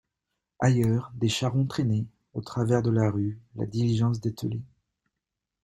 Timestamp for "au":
2.33-2.41